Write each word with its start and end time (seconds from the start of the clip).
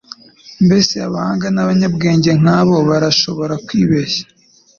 Mbese 0.65 0.93
abahanga 1.07 1.45
b'abanyabwenge 1.55 2.31
nkabo 2.41 2.75
bashobora 2.89 3.55
kwibeshya?» 3.65 4.23